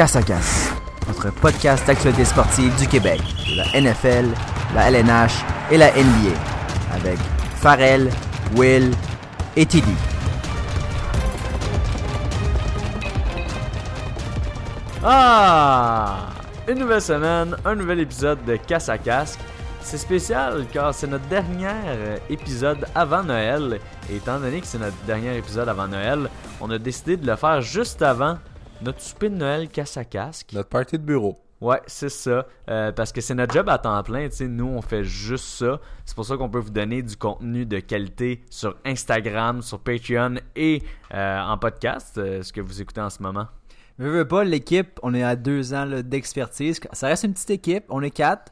[0.00, 0.72] Casse à Casse,
[1.08, 4.30] notre podcast d'actualité sportive du Québec, de la NFL,
[4.74, 6.34] la LNH et la NBA,
[6.94, 7.18] avec
[7.56, 8.08] Farrell,
[8.56, 8.92] Will
[9.56, 9.84] et Tilly.
[15.04, 16.30] Ah!
[16.66, 19.40] Une nouvelle semaine, un nouvel épisode de Casse à Casque.
[19.82, 23.78] C'est spécial car c'est notre dernier euh, épisode avant Noël.
[24.10, 27.36] Et étant donné que c'est notre dernier épisode avant Noël, on a décidé de le
[27.36, 28.38] faire juste avant
[28.82, 30.52] notre souper de Noël Casse à Casque.
[30.52, 31.38] Notre party de bureau.
[31.60, 32.46] Ouais, c'est ça.
[32.70, 34.28] Euh, parce que c'est notre job à temps plein.
[34.28, 35.78] Tu sais, nous, on fait juste ça.
[36.06, 40.36] C'est pour ça qu'on peut vous donner du contenu de qualité sur Instagram, sur Patreon
[40.56, 43.46] et euh, en podcast, euh, ce que vous écoutez en ce moment.
[43.98, 46.80] Je veux pas, l'équipe, on est à deux ans d'expertise.
[46.92, 48.50] Ça reste une petite équipe, on est quatre.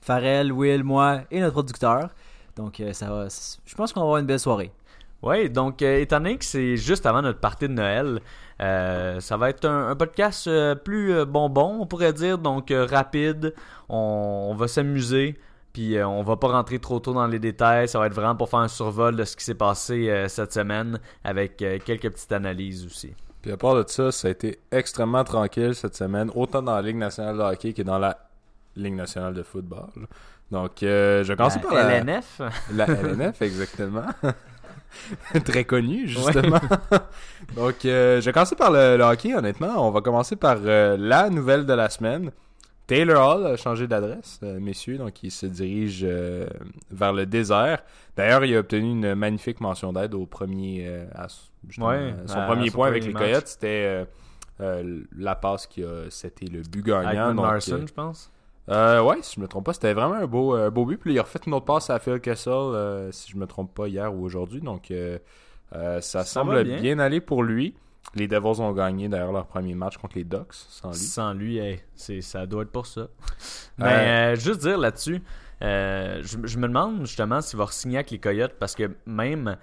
[0.00, 2.08] Farrell, Will, moi et notre producteur.
[2.54, 3.28] Donc, euh, ça va,
[3.66, 4.72] je pense qu'on va avoir une belle soirée.
[5.22, 8.20] Oui, donc euh, étant donné que c'est juste avant notre partie de Noël,
[8.60, 12.72] euh, ça va être un, un podcast euh, plus euh, bonbon, on pourrait dire, donc
[12.72, 13.54] rapide.
[13.88, 15.38] On, on va s'amuser,
[15.72, 17.88] puis on va pas rentrer trop tôt dans les détails.
[17.88, 20.98] Ça va être vraiment pour faire un survol de ce qui s'est passé cette semaine,
[21.24, 23.14] avec quelques petites analyses aussi.
[23.42, 26.82] Puis à part de ça, ça a été extrêmement tranquille cette semaine, autant dans la
[26.82, 28.18] Ligue nationale de hockey que dans la
[28.74, 30.08] Ligue nationale de football.
[30.50, 32.40] Donc, euh, je vais commencer par la LNF.
[32.72, 34.06] La LNF, exactement.
[35.44, 36.60] Très connu, justement.
[37.56, 39.86] Donc, euh, je vais commencer par le, le hockey, honnêtement.
[39.86, 42.30] On va commencer par euh, la nouvelle de la semaine.
[42.86, 46.06] Taylor Hall a changé d'adresse, euh, messieurs, donc il se dirige
[46.92, 47.82] vers le désert.
[48.16, 51.26] D'ailleurs, il a obtenu une magnifique mention d'aide au premier, à
[51.78, 53.12] Ouais, son à- premier à son point avec les.
[53.12, 53.48] Coyotes.
[53.48, 54.06] C'était
[54.60, 57.08] la passe qui a, c'était le but gagnant.
[57.26, 58.30] Avec donc, Larson, je pense.
[58.68, 60.96] Euh, ouais, si je me trompe pas, c'était vraiment un beau, euh, beau but.
[60.98, 63.72] Puis il a refait une autre passe à Phil Kessel, euh, si je me trompe
[63.74, 64.60] pas, hier ou aujourd'hui.
[64.60, 65.18] Donc euh,
[65.74, 66.80] euh, ça, Ça semble bien.
[66.80, 66.98] bien.
[66.98, 67.74] aller pour lui.
[68.14, 70.98] Les Devils ont gagné d'ailleurs leur premier match contre les Ducks sans lui.
[70.98, 73.08] Sans lui, hey, c'est, ça doit être pour ça.
[73.78, 75.22] Mais Euh, euh, juste dire là-dessus,
[75.62, 79.56] euh, je, je me demande justement s'il va signer avec les Coyotes parce que même,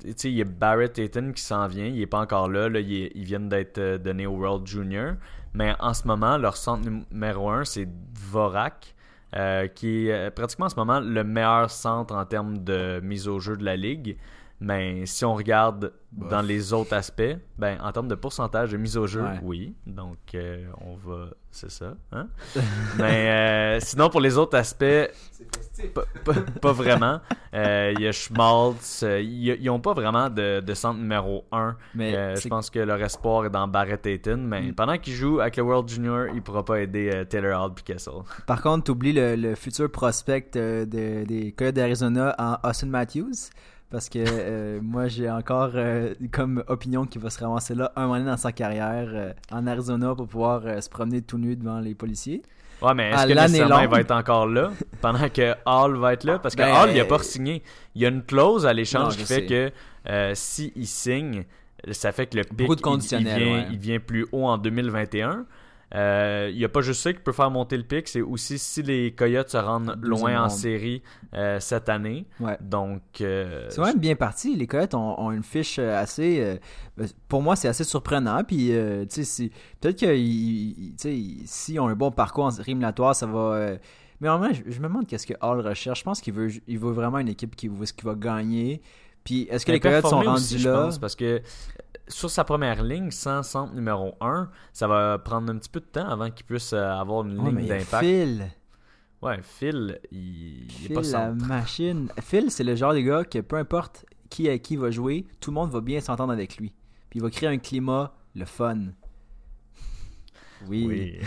[0.00, 2.68] tu sais, il y a Barrett Ayton qui s'en vient, il est pas encore là,
[2.68, 5.14] là il ils viennent d'être donnés au World Junior.
[5.54, 8.94] Mais en ce moment, leur centre numéro 1, c'est Dvorak.
[9.36, 13.28] euh, qui est euh, pratiquement en ce moment le meilleur centre en termes de mise
[13.28, 14.16] au jeu de la ligue.
[14.60, 16.30] Mais si on regarde Bof.
[16.30, 19.38] dans les autres aspects, ben en termes de pourcentage de mise au jeu, Ouais.
[19.42, 19.74] oui.
[19.86, 21.94] Donc euh, on va, c'est ça.
[22.10, 22.26] Hein?
[22.98, 24.84] Mais euh, sinon pour les autres aspects,
[26.60, 27.20] pas, vraiment.
[27.54, 31.76] Euh, Il y a Schmaltz, ils ils ont pas vraiment de, de centre numéro 1.
[31.94, 34.74] Mais Euh, je pense que leur espoir est dans Barrett Ayton, mais Mm.
[34.74, 37.82] pendant qu'il joue avec le World Junior, il pourra pas aider euh, Taylor Hall et
[37.82, 38.14] Kessel.
[38.46, 43.50] Par contre, t'oublies le, le futur prospect de- des Coyotes d'Arizona en Austin Matthews.
[43.90, 48.06] Parce que euh, moi, j'ai encore euh, comme opinion qu'il va se ramasser là un
[48.06, 51.94] moment dans sa carrière euh, en Arizona pour pouvoir se promener tout nu devant les
[51.94, 52.42] policiers.
[52.82, 56.24] Ouais, mais est-ce que nécessairement il va être encore là pendant que Hall va être
[56.24, 56.38] là?
[56.38, 57.62] Parce que Ben, Hall, il a pas signé.
[57.94, 59.34] Il y a une clause à l'échange qui sais.
[59.40, 59.72] fait que
[60.08, 61.44] euh, si il signe,
[61.90, 63.66] ça fait que le pic il- il, conditionnels, vient, ouais.
[63.72, 65.46] il vient plus haut en 2021.
[65.94, 68.58] Euh, il n'y a pas juste ça qui peut faire monter le pic, c'est aussi
[68.58, 71.02] si les Coyotes se rendent loin en série
[71.34, 72.26] euh, cette année.
[72.40, 72.58] Ouais.
[72.60, 74.54] Donc, euh, C'est quand même bien parti.
[74.54, 76.40] Les Coyotes ont, ont une fiche euh, assez.
[77.00, 78.44] euh, pour moi, c'est assez surprenant.
[78.44, 80.14] Puis, euh, tu sais, si- peut-être que
[81.46, 83.38] s'ils ont un bon parcours en série éliminatoire, ça va.
[83.54, 83.76] euh,
[84.20, 86.00] mais en vrai, je, je me demande qu'est-ce que Hall recherche.
[86.00, 88.82] Je pense qu'il veut, il veut vraiment une équipe qui, qui va gagner.
[89.24, 90.84] Puis, est-ce que les Coyotes sont rendus aussi, je là?
[90.84, 91.38] pense, parce que euh,
[92.08, 95.86] sur sa première ligne, sans centre numéro 1, ça va prendre un petit peu de
[95.86, 98.04] temps avant qu'il puisse euh, avoir une ligne mais d'impact.
[98.04, 98.46] Phil,
[99.20, 102.08] Ouais, Phil, il, il est pas la machine.
[102.22, 105.50] Phil, c'est le genre de gars que peu importe qui à qui va jouer, tout
[105.50, 106.72] le monde va bien s'entendre avec lui.
[107.10, 108.78] Puis il va créer un climat, le fun.
[110.68, 110.86] Oui.
[110.86, 111.18] Oui.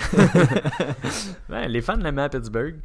[1.49, 2.79] Ouais, les fans l'aimaient à Pittsburgh.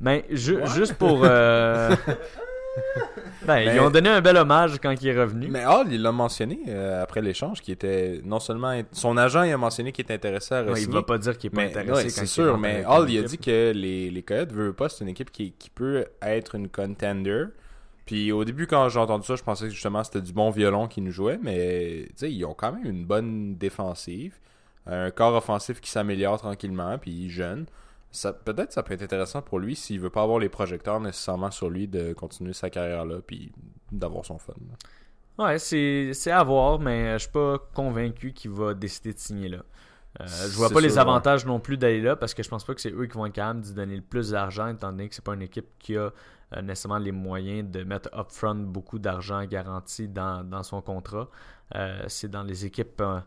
[0.00, 1.20] Mais ju- juste pour.
[1.24, 1.94] euh,
[3.46, 5.48] ben, ils ont donné un bel hommage quand il est revenu.
[5.48, 9.52] Mais Hall, il l'a mentionné euh, après l'échange, qui était non seulement son agent, il
[9.52, 11.68] a mentionné qu'il était intéressé à Ouais, il va pas dire qu'il est pas Mais
[11.68, 14.88] intéressé ouais, c'est sûr, mais Hall, il a dit que les, les Coyotes veulent pas,
[14.88, 17.44] c'est une équipe qui, qui peut être une contender.
[18.08, 20.88] Puis au début, quand j'ai entendu ça, je pensais que justement c'était du bon violon
[20.88, 24.38] qui nous jouait, mais ils ont quand même une bonne défensive,
[24.86, 27.66] un corps offensif qui s'améliore tranquillement, puis jeune.
[28.10, 31.50] Ça, peut-être ça peut être intéressant pour lui s'il veut pas avoir les projecteurs nécessairement
[31.50, 33.52] sur lui de continuer sa carrière là, puis
[33.92, 34.54] d'avoir son fun.
[34.68, 35.44] là.
[35.44, 39.48] Ouais, c'est c'est à voir, mais je suis pas convaincu qu'il va décider de signer
[39.48, 39.58] là.
[40.20, 42.64] Euh, je vois C'est pas les avantages non plus d'aller là parce que je pense
[42.64, 45.08] pas que c'est eux qui vont être capables d'y donner le plus d'argent étant donné
[45.08, 46.10] que c'est pas une équipe qui a
[46.56, 51.28] euh, nécessairement les moyens de mettre upfront beaucoup d'argent garanti dans, dans son contrat.
[51.74, 53.20] Euh, c'est dans les équipes euh,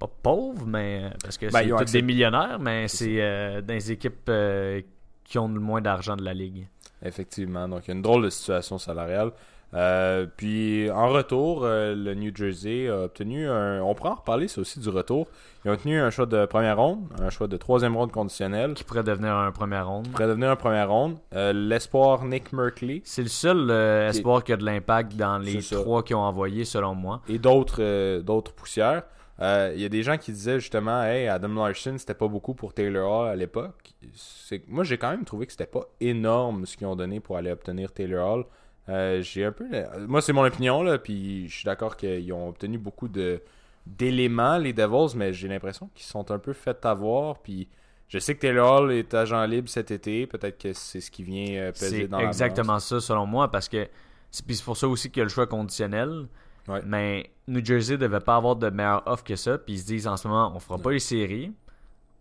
[0.00, 3.92] pas pauvres, mais parce que Ben, c'est tous des millionnaires, mais C'est euh, dans les
[3.92, 4.80] équipes euh,
[5.24, 6.66] qui ont le moins d'argent de la ligue.
[7.04, 7.68] Effectivement.
[7.68, 9.30] Donc, il y a une drôle de situation salariale.
[9.72, 13.80] Euh, puis, en retour, euh, le New Jersey a obtenu un.
[13.82, 15.28] On pourra en reparler, c'est aussi du retour.
[15.64, 18.74] Ils ont obtenu un choix de première ronde, un choix de troisième ronde conditionnel.
[18.74, 20.06] Qui pourrait devenir un premier ronde.
[20.06, 21.18] Qui pourrait devenir un première ronde.
[21.34, 25.38] Euh, L'espoir Nick Merkley C'est le seul euh, Qui- espoir qui a de l'impact dans
[25.38, 27.20] les trois qui ont envoyé, selon moi.
[27.28, 29.04] et d'autres euh, d'autres poussières.
[29.42, 32.54] Euh, Il y a des gens qui disaient justement, hey, Adam Larson, c'était pas beaucoup
[32.54, 33.92] pour Taylor Hall à l'époque.
[34.14, 37.36] C'est- Moi, j'ai quand même trouvé que c'était pas énorme ce qu'ils ont donné pour
[37.36, 38.44] aller obtenir Taylor Hall.
[38.88, 39.64] Euh, j'ai un peu.
[40.08, 43.42] Moi, c'est mon opinion, là, puis je suis d'accord qu'ils ont obtenu beaucoup de
[43.86, 47.68] d'éléments, les Devils, mais j'ai l'impression qu'ils sont un peu fait avoir, puis.
[48.08, 50.26] Je sais que Taylor Hall est agent libre cet été.
[50.26, 53.48] Peut-être que c'est ce qui vient euh, peser C'est dans la exactement ça, selon moi,
[53.52, 53.86] parce que
[54.32, 56.26] c'est c'est pour ça aussi qu'il y a le choix conditionnel.
[56.68, 56.80] Ouais.
[56.84, 59.58] Mais New Jersey devait pas avoir de meilleure offre que ça.
[59.58, 61.52] Puis ils se disent en ce moment, on fera pas les séries,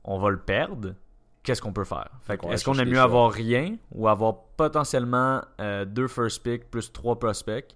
[0.04, 0.96] on va le perdre.
[1.44, 2.10] Qu'est-ce qu'on peut faire?
[2.50, 3.04] Est-ce qu'on aime mieux choix.
[3.04, 7.76] avoir rien ou avoir potentiellement euh, deux first pick plus trois prospects?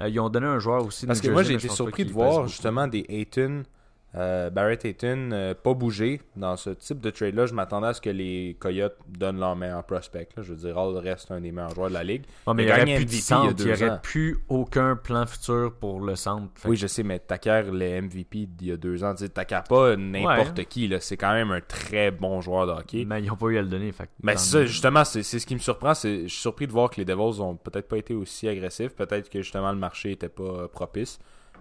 [0.00, 1.02] Euh, Ils ont donné un joueur aussi.
[1.02, 3.64] de Parce New que moi, j'ai été surpris de voir justement des Ayton,
[4.16, 7.46] euh, Barrett Ayton, euh, pas bouger dans ce type de trade-là.
[7.46, 10.28] Je m'attendais à ce que les Coyotes donnent leur meilleur prospect.
[10.36, 10.42] là.
[10.42, 12.24] Je veux dire, Hall reste un des meilleurs joueurs de la ligue.
[12.46, 16.00] Ouais, mais il n'y aurait plus il y a il aurait aucun plan futur pour
[16.00, 16.48] le centre.
[16.54, 19.14] Fait Oui, je sais, mais t'acquiers les MVP d'il y a deux ans.
[19.14, 20.86] T'acquiers pas n'importe qui.
[20.86, 21.00] là.
[21.00, 23.04] C'est quand même un très bon joueur de hockey.
[23.04, 23.90] Mais ils n'ont pas eu à le donner.
[23.92, 25.94] Fait Mais ça, justement, c'est ce qui me surprend.
[25.94, 28.94] Je suis surpris de voir que les Devils ont peut-être pas été aussi agressifs.
[28.94, 31.18] Peut-être que justement le marché était pas propice.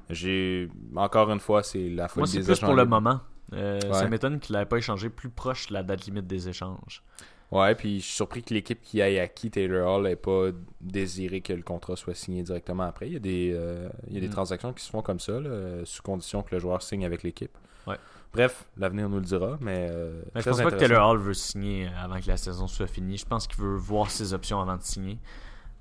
[0.10, 3.20] J'ai encore une fois, c'est la folie Moi, c'est des plus pour le moment.
[3.54, 7.04] Euh, Ça m'étonne qu'il n'ait pas échangé plus proche de la date limite des échanges.
[7.52, 10.48] Ouais, puis je suis surpris que l'équipe qui aille acquis Taylor Hall n'ait pas
[10.82, 13.08] désiré que le contrat soit signé directement après.
[13.08, 14.32] Il y a des, euh, il y a des Mm.
[14.32, 17.56] transactions qui se font comme ça, là, sous condition que le joueur signe avec l'équipe.
[17.86, 17.98] Ouais.
[18.34, 20.78] Bref, l'avenir nous le dira, mais, euh, Mais je pense pas que.
[20.78, 23.18] Taylor Hall veut signer avant que la saison soit finie.
[23.20, 25.20] Je pense qu'il veut voir ses options avant de signer.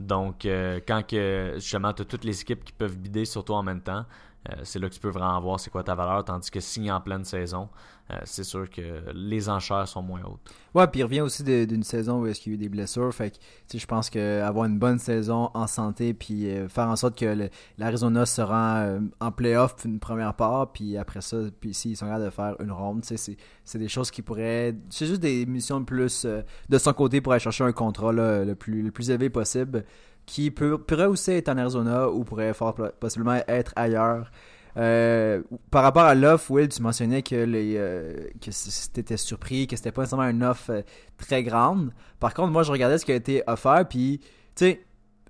[0.03, 3.63] Donc, euh, quand que, justement, tu toutes les équipes qui peuvent bider sur toi en
[3.63, 4.05] même temps,
[4.51, 6.25] euh, c'est là que tu peux vraiment voir c'est quoi ta valeur.
[6.25, 7.69] Tandis que signer en pleine saison,
[8.11, 10.41] euh, c'est sûr que les enchères sont moins hautes.
[10.75, 13.15] Ouais, puis il revient aussi d'une saison où est-ce qu'il y a eu des blessures.
[13.15, 17.17] Fait que, je pense qu'avoir une bonne saison en santé, puis euh, faire en sorte
[17.17, 17.49] que
[17.79, 22.25] l'Arizona se rend en playoff une première part, puis après ça, puis s'ils sont capables
[22.25, 23.37] de faire une ronde, c'est-
[23.79, 24.77] des choses qui pourraient.
[24.91, 26.27] C'est juste des missions de plus
[26.69, 29.85] de son côté pour aller chercher un contrat là, le plus élevé possible,
[30.27, 34.31] qui peut, pourrait aussi être en Arizona ou pourrait fort possiblement être ailleurs.
[34.79, 39.77] Euh, par rapport à l'offre, Will, tu mentionnais que les euh, que c'était surpris, que
[39.77, 40.83] c'était pas nécessairement une offre euh,
[41.19, 41.91] très grande.
[42.21, 44.21] Par contre, moi, je regardais ce qui a été offert, puis,
[44.57, 44.81] tu sais,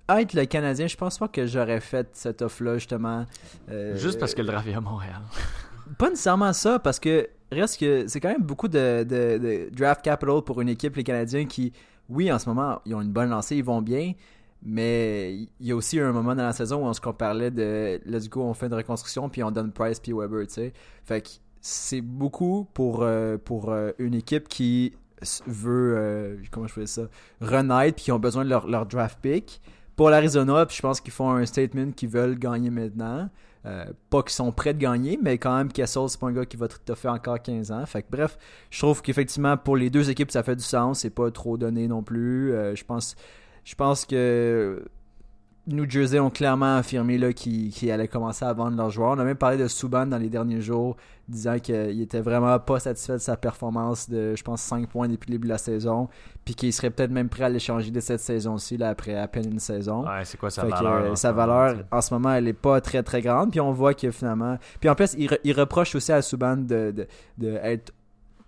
[0.07, 3.25] être le Canadien, je pense pas que j'aurais fait cette offre-là, justement.
[3.69, 5.21] euh, Juste parce que le draft est à Montréal.
[5.97, 10.01] Pas nécessairement ça, parce que reste que c'est quand même beaucoup de, de- de draft
[10.01, 11.73] capital pour une équipe, les Canadiens, qui,
[12.09, 14.13] oui, en ce moment, ils ont une bonne lancée, ils vont bien,
[14.65, 17.99] mais il y a aussi un moment dans la saison où on se parlait de
[18.05, 20.73] let's go, on fait une reconstruction, puis on donne Price puis Weber, tu sais.
[21.03, 21.29] Fait que
[21.59, 24.93] c'est beaucoup pour, euh, pour euh, une équipe qui
[25.47, 27.03] veut, euh, comment je fais ça,
[27.41, 29.61] renaître, puis qui ont besoin de leur, leur draft pick.
[29.97, 33.29] Pour l'Arizona, je pense qu'ils font un statement qu'ils veulent gagner maintenant.
[34.09, 36.57] Pas qu'ils sont prêts de gagner, mais quand même, Kessel, c'est pas un gars qui
[36.57, 37.85] va te faire encore 15 ans.
[37.85, 38.37] Fait que bref,
[38.69, 40.99] je trouve qu'effectivement, pour les deux équipes, ça fait du sens.
[40.99, 42.51] C'est pas trop donné non plus.
[42.75, 43.15] Je pense
[43.63, 44.83] je pense que
[45.65, 49.11] New Jersey ont clairement affirmé qu'ils, qu'ils allaient commencer à vendre leurs joueurs.
[49.11, 50.97] On a même parlé de Subban dans les derniers jours,
[51.29, 55.29] disant qu'il était vraiment pas satisfait de sa performance de, je pense, 5 points depuis
[55.31, 56.09] le début de la saison,
[56.43, 59.49] puis qu'il serait peut-être même prêt à l'échanger de cette saison-ci, là, après à peine
[59.53, 60.03] une saison.
[60.05, 61.11] Ouais, c'est quoi sa Fait que, valeur?
[61.11, 63.51] euh, sa valeur, en ce moment, elle est pas très très grande.
[63.51, 64.57] Puis on voit que finalement.
[64.81, 67.93] Puis en plus, il, re- il reproche aussi à Subban de, de, de être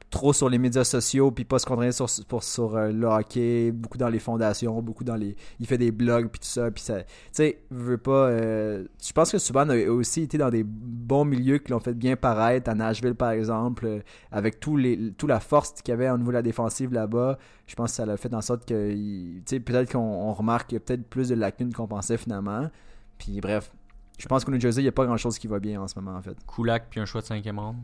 [0.10, 3.72] trop sur les médias sociaux puis pas se contraindre sur, pour, sur euh, le hockey,
[3.72, 5.36] beaucoup dans les fondations, beaucoup dans les.
[5.60, 6.72] Il fait des blogs puis tout ça.
[6.72, 7.04] Puis ça.
[7.04, 8.28] Tu sais, veut pas.
[8.30, 11.94] euh, je pense que Subban a aussi été dans des bons milieux qui l'ont fait
[11.94, 14.00] bien paraître, à Nashville par exemple, euh,
[14.32, 17.38] avec les, toute la force qu'il y avait au niveau de la défensive là-bas.
[17.68, 18.92] Je pense que ça l'a fait en sorte que.
[18.92, 22.18] Tu sais, peut-être qu'on on remarque qu'il y a peut-être plus de lacunes qu'on pensait
[22.18, 22.70] finalement.
[23.18, 23.72] Puis bref.
[24.18, 26.00] Je pense qu'au New Jersey, il n'y a pas grand-chose qui va bien en ce
[26.00, 26.38] moment, en fait.
[26.48, 27.76] Kulak puis un choix de cinquième ronde.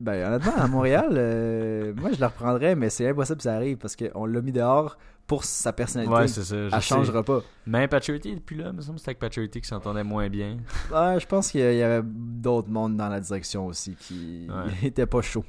[0.00, 3.76] Ben, honnêtement, à Montréal, euh, moi, je le reprendrais, mais c'est impossible que ça arrive
[3.78, 6.14] parce qu'on l'a mis dehors pour sa personnalité.
[6.14, 6.54] Ouais, c'est ça.
[6.56, 6.80] je Elle sais.
[6.80, 7.40] changera pas.
[7.66, 8.66] Mais Paturity est plus là.
[8.72, 10.58] Il me semble que c'était avec Paturity qui s'entendait moins bien.
[10.92, 14.72] Ouais, je pense qu'il y avait d'autres mondes dans la direction aussi qui Ouais.
[14.82, 15.44] n'étaient pas chauds.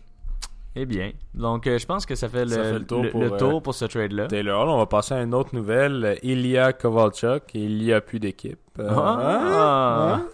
[0.78, 1.12] Eh bien.
[1.34, 3.34] Donc, euh, je pense que ça fait le, Ça fait le tour le- pour, le
[3.34, 4.28] euh, tour pour ce trade-là.
[4.28, 6.18] Taylor Hall, on va passer à une autre nouvelle.
[6.22, 8.60] Ilya Kovalchuk, il n'y a plus d'équipe.
[8.78, 10.16] Euh, Ah.
[10.20, 10.28] hein?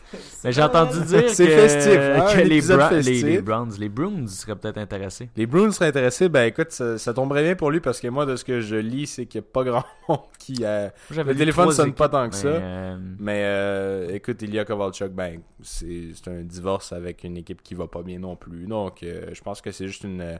[0.44, 3.24] Mais j'ai entendu dire que, C'est festif, hein, que un les, Bra- festif.
[3.24, 5.30] les Browns, les Browns seraient peut-être intéressés.
[5.36, 6.28] Les Bruins seraient intéressés.
[6.28, 8.76] Ben écoute, ça, ça tomberait bien pour lui parce que moi, de ce que je
[8.78, 10.92] lis, c'est qu'il n'y a pas grand monde qui a.
[11.12, 12.50] J'avais Le téléphone trois sonne pas tant que ça.
[12.50, 17.76] mais, euh, Mais euh, écoute, Ilya Kovalchuk, ben, c'est un divorce avec une équipe qui
[17.76, 18.66] va pas bien non plus.
[18.66, 20.22] Donc, euh, je pense que c'est juste une.
[20.22, 20.38] euh,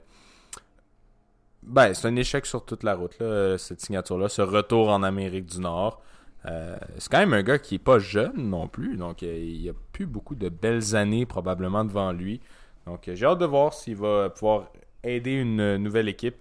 [1.64, 5.46] Ben, c'est un échec sur toute la route, là, cette signature-là, ce retour en Amérique
[5.46, 6.02] du Nord.
[6.46, 9.68] Euh, c'est quand même un gars qui est pas jeune non plus, donc euh, il
[9.68, 12.40] a plus beaucoup de belles années probablement devant lui.
[12.86, 14.72] Donc, euh, j'ai hâte de voir s'il va pouvoir
[15.04, 16.36] aider une nouvelle équipe.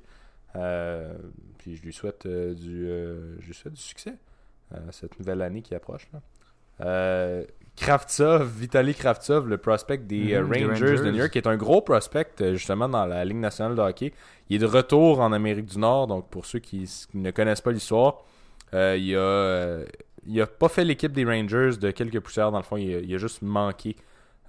[0.56, 1.14] Euh,
[1.60, 4.16] puis je lui souhaite du, je lui souhaite du succès
[4.92, 6.08] cette nouvelle année qui approche.
[6.14, 7.44] Là.
[7.76, 11.58] Kravtsov, Vitaly Kravtsov, le prospect des Mhm, des Rangers, de New York, qui est un
[11.58, 14.14] gros prospect justement dans la Ligue nationale de hockey.
[14.50, 17.62] Il est de retour en Amérique du Nord, donc pour ceux qui, qui ne connaissent
[17.62, 18.24] pas l'histoire,
[18.74, 19.86] euh, il, a, euh,
[20.26, 23.00] il a pas fait l'équipe des Rangers de quelques poussières, dans le fond, il a,
[23.00, 23.96] il a juste manqué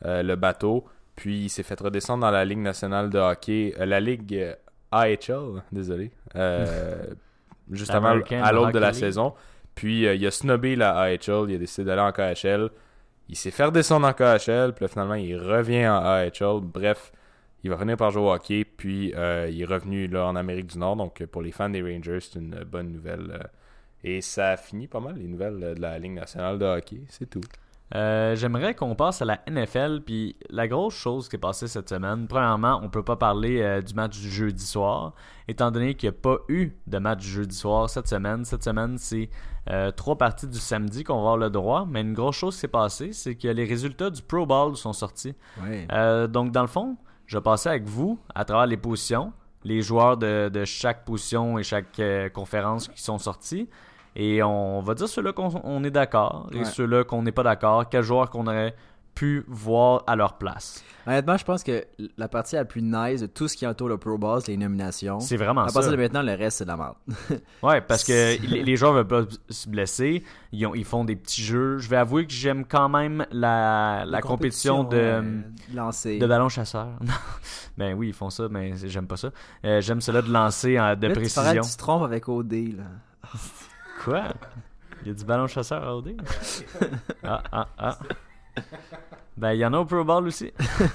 [0.04, 0.84] euh, le bateau.
[1.14, 4.56] Puis il s'est fait redescendre dans la Ligue nationale de hockey, euh, la Ligue
[4.90, 7.04] AHL, désolé, euh,
[7.70, 8.98] juste avant, à l'aube de la League.
[8.98, 9.34] saison.
[9.74, 12.70] Puis il a snobé la AHL, il a décidé d'aller en KHL.
[13.28, 16.60] Il s'est fait redescendre en KHL, puis là, finalement il revient en AHL.
[16.62, 17.12] Bref,
[17.62, 20.78] il va revenir par jouer au hockey, puis il est revenu là en Amérique du
[20.78, 20.96] Nord.
[20.96, 23.48] Donc pour les fans des Rangers, c'est une bonne nouvelle.
[24.04, 27.28] Et ça finit pas mal les nouvelles euh, de la Ligue nationale de hockey, c'est
[27.28, 27.40] tout.
[27.94, 30.00] Euh, J'aimerais qu'on passe à la NFL.
[30.04, 33.82] Puis la grosse chose qui est passée cette semaine, premièrement, on peut pas parler euh,
[33.82, 35.12] du match du jeudi soir,
[35.46, 38.44] étant donné qu'il n'y a pas eu de match du jeudi soir cette semaine.
[38.44, 39.28] Cette semaine, c'est
[39.70, 41.86] euh, trois parties du samedi qu'on va avoir le droit.
[41.88, 44.92] Mais une grosse chose qui s'est passée, c'est que les résultats du Pro Bowl sont
[44.94, 45.34] sortis.
[45.92, 49.32] Euh, donc, dans le fond, je vais passer avec vous à travers les positions,
[49.64, 53.68] les joueurs de, de chaque position et chaque euh, conférence qui sont sortis.
[54.16, 56.64] Et on va dire ceux-là qu'on on est d'accord et Ouais.
[56.64, 58.74] ceux-là qu'on n'est pas d'accord, quels joueurs qu'on aurait
[59.14, 60.82] pu voir à leur place?
[61.06, 61.84] Honnêtement, je pense que
[62.16, 64.56] la partie la plus nice de tout ce qui entoure le Pro Bowl, c'est les
[64.56, 65.18] nominations.
[65.20, 65.74] C'est vraiment À ça.
[65.74, 66.94] partir de maintenant, le reste, c'est de la merde.
[67.62, 71.42] Ouais, parce que les, joueurs veulent pas se blesser, ils, ont- ils font des petits
[71.42, 71.76] jeux.
[71.78, 75.40] Je vais avouer que j'aime quand même la, la compétition de, euh,
[75.74, 76.18] lancer.
[76.18, 76.88] de ballon chasseur.
[77.78, 79.30] Ben oui, ils font ça, mais j'aime pas ça.
[79.64, 81.62] Euh, j'aime cela de lancer de Là, tu précision.
[81.62, 82.84] que tu te trompes avec OD, là.
[84.04, 84.22] Quoi?
[85.02, 86.16] Il y a du ballon chasseur à OD?
[87.24, 87.98] ah, ah, ah.
[89.36, 90.52] Ben, il y en a au Pro Bowl aussi.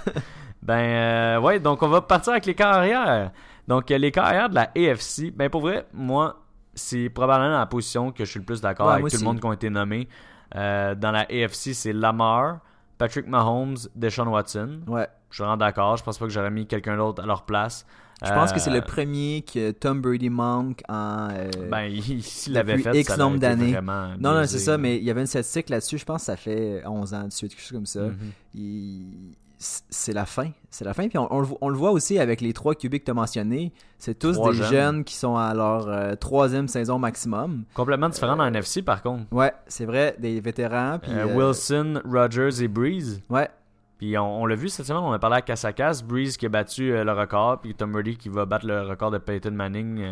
[0.61, 3.31] ben, euh, ouais, donc on va partir avec les carrières.
[3.67, 6.41] Donc, euh, les carrières de la AFC, ben, pour vrai, moi,
[6.73, 9.39] c'est probablement la position que je suis le plus d'accord Ouais, avec tout le monde
[9.39, 10.07] qui ont été nommés.
[10.55, 12.59] Euh, dans la AFC, c'est Lamar,
[12.97, 14.81] Patrick Mahomes, Deshaun Watson.
[14.87, 15.07] Ouais.
[15.29, 15.97] Je suis vraiment d'accord.
[15.97, 17.85] Je pense pas que j'aurais mis quelqu'un d'autre à leur place.
[18.25, 21.29] Je pense que c'est Euh, le premier que Tom Brady manque en.
[21.31, 23.77] euh, Ben, il- s'il l'avait depuis fait, X nombre d'années.
[24.19, 26.35] non, non, c'est ça, mais il y avait une statistique là-dessus, je pense que ça
[26.35, 28.01] fait 11 ans de suite, quelque chose comme ça.
[28.01, 28.15] Mhm.
[28.55, 30.51] Il- C'est la fin.
[30.69, 31.07] C'est la fin.
[31.07, 33.09] Puis on, on le vo- on le voit aussi avec les trois QB que tu
[33.09, 33.73] as mentionnés.
[33.97, 34.67] C'est tous Trois des jeunes.
[34.69, 35.03] jeunes.
[35.03, 37.63] qui sont à leur euh, troisième saison maximum.
[37.73, 39.23] Complètement différent dans NFC, par contre.
[39.31, 40.99] Ouais, c'est vrai, des vétérans.
[41.01, 43.19] Puis, Euh, euh, Wilson, Rogers et Breeze.
[43.31, 43.49] Ouais,
[43.97, 46.01] Puis on, on l'a vu cette semaine, on a parlé à Casakas.
[46.05, 49.11] Breeze qui a battu euh, le record, puis Tom Brady qui va battre le record
[49.11, 50.11] de Peyton Manning euh,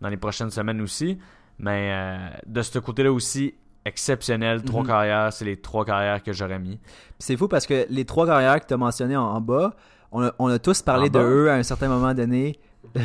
[0.00, 1.18] dans les prochaines semaines aussi.
[1.58, 4.62] Mais euh, de ce côté-là aussi, exceptionnel.
[4.62, 4.86] Trois Mhm.
[4.88, 6.76] carrières, c'est les trois carrières que j'aurais mis.
[6.78, 9.74] Puis c'est fou parce que les trois carrières que tu as mentionnées en, en bas,
[10.12, 11.24] on a, on a tous parlé En de bas?
[11.24, 12.58] eux à un certain moment donné.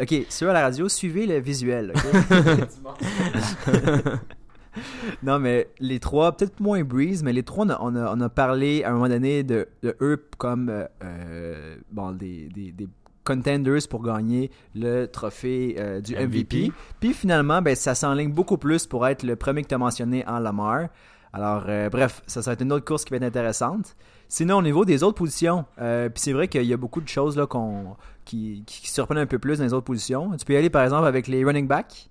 [0.00, 1.92] ok, sur la radio, suivez le visuel.
[5.22, 8.20] non, mais les trois, peut-être moins Breeze, mais les trois, on a, on a, on
[8.20, 12.72] a parlé à un moment donné de, de eux comme euh, euh, bon, des, des,
[12.72, 12.88] des
[13.24, 16.66] contenders pour gagner le trophée euh, du MVP.
[16.66, 16.72] MVP.
[17.00, 20.26] Puis finalement, ben, ça s'enligne beaucoup plus pour être le premier que tu as mentionné
[20.26, 20.88] en Lamar.
[21.32, 23.96] Alors, euh, bref, ça, ça va être une autre course qui va être intéressante.
[24.28, 27.08] Sinon, au niveau des autres positions, euh, puis c'est vrai qu'il y a beaucoup de
[27.08, 30.36] choses là, qu'on, qui, qui surprennent un peu plus dans les autres positions.
[30.36, 32.10] Tu peux y aller par exemple avec les running backs.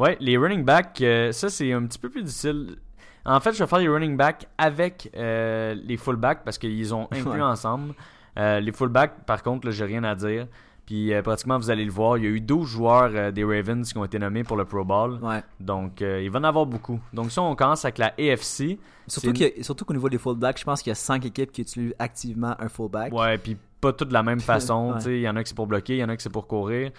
[0.00, 2.76] Ouais, les running backs, euh, ça c'est un petit peu plus difficile.
[3.24, 7.06] En fait, je vais faire les running backs avec euh, les fullbacks parce qu'ils ont
[7.12, 7.40] inclus Ouais.
[7.42, 7.94] ensemble.
[8.38, 10.46] Euh, les fullbacks, par contre, là, j'ai rien à dire.
[10.86, 13.96] Puis pratiquement, vous allez le voir, il y a eu 12 joueurs des Ravens qui
[13.96, 15.18] ont été nommés pour le Pro Bowl.
[15.22, 15.40] Ouais.
[15.60, 16.98] Donc, il va en avoir beaucoup.
[17.12, 18.78] Donc, ça, on commence avec la AFC.
[19.06, 21.94] Surtout, C'est qu'au niveau des fullbacks, je pense qu'il y a 5 équipes qui utilisent
[22.00, 23.12] activement un fullback.
[23.12, 24.94] Ouais, puis pas toutes de la même façon.
[24.94, 25.16] Ouais.
[25.16, 26.48] Il y en a qui c'est pour bloquer, il y en a qui c'est pour
[26.48, 26.90] courir.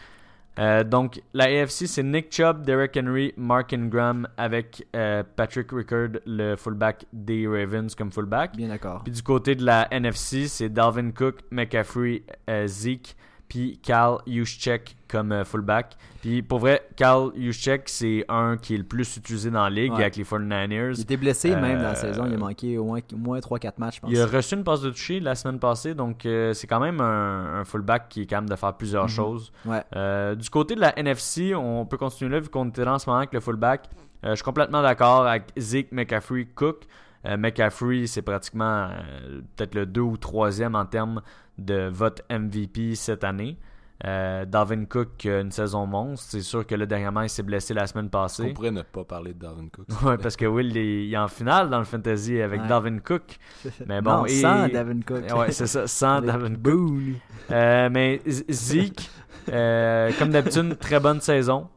[0.60, 6.20] Euh, donc, la AFC, c'est Nick Chubb, Derek Henry, Mark Ingram avec euh, Patrick Rickard,
[6.25, 8.55] le fullback des Ravens comme fullback.
[8.55, 9.03] Bien d'accord.
[9.03, 13.15] Puis du côté de la NFC, c'est Dalvin Cook, McCaffrey, euh, Zeke,
[13.51, 15.98] puis Cal Juszczyk comme euh, fullback.
[16.22, 19.91] Puis pour vrai, Cal Juszczyk, c'est un qui est le plus utilisé dans la ligue
[19.91, 20.00] Ouais.
[20.03, 20.93] avec les 49ers.
[20.96, 22.24] Il était blessé même dans la Euh, saison.
[22.27, 24.10] Il a manqué au moins, moins 3-4 matchs, je pense.
[24.12, 27.01] Il a reçu une passe de toucher la semaine passée, donc euh, c'est quand même
[27.01, 29.10] un, un fullback qui est capable de faire plusieurs Mhm.
[29.10, 29.51] choses.
[29.65, 29.84] Ouais.
[29.98, 33.10] Euh, du côté de la NFC, on peut continuer là vu qu'on était en ce
[33.10, 33.89] moment avec le fullback.
[34.24, 36.84] Je suis complètement d'accord avec Zeke, McCaffrey, Cook.
[37.38, 38.89] McCaffrey, c'est pratiquement
[39.55, 41.22] peut-être le 2 ou 3e en termes
[41.65, 43.58] de vote MVP cette année.
[44.03, 46.25] Euh, Dalvin Cook a une saison monstre.
[46.32, 48.51] C'est sûr que là, dernièrement, il s'est blessé la semaine On passée.
[48.51, 49.86] pourrait ne pas parler de Dalvin Cook.
[50.03, 52.68] Ouais, parce que Will il est, il est en finale dans le fantasy avec Ouais.
[52.68, 53.38] Dalvin Cook.
[53.88, 55.24] Mais bon, non, et- sans Davin Cook.
[55.38, 57.22] Ouais, c'est ça, sans Dalvin Cook.
[57.51, 59.08] Euh, mais Zeke,
[59.50, 61.68] euh, comme d'habitude, une très bonne saison.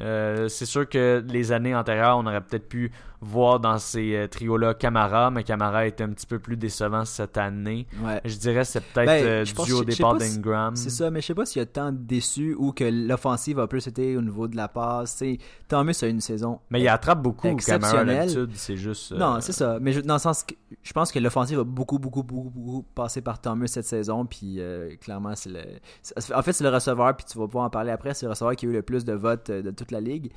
[0.00, 4.28] Euh, c'est sûr que les années antérieures, on aurait peut-être pu voir dans ces euh,
[4.28, 7.86] trios-là Camara, mais Camara était un petit peu plus décevant cette année.
[8.04, 8.20] Ouais.
[8.24, 10.76] Je dirais que c'est peut-être Ben, euh, pense- dû au départ si- d'Ingram.
[10.76, 13.66] C'est ça, mais je sais pas s'il y a tant déçu ou que l'offensive a
[13.66, 15.16] plus été au niveau de la passe.
[15.16, 16.60] Tu sais, Thomas a une saison.
[16.70, 19.10] Mais il attrape beaucoup Camara d'habitude, c'est juste...
[19.12, 19.78] euh, Non, c'est ça.
[19.80, 22.82] Mais je- dans le sens que je pense que l'offensive a beaucoup, beaucoup, beaucoup, beaucoup
[22.94, 24.26] passé par Thomas cette saison.
[24.26, 25.60] Puis euh, clairement, c'est le.
[26.02, 28.14] c'est- En fait, c'est le receveur, puis tu vas pouvoir en parler après.
[28.14, 30.30] C'est le receveur qui a eu le plus de votes de toute la ligue.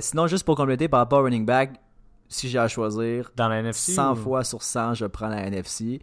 [0.00, 1.72] Sinon, juste pour compléter par rapport au running back,
[2.28, 5.46] si j'ai à choisir, Dans la NFC 100 ou- fois sur 100, je prends la
[5.46, 6.00] NFC.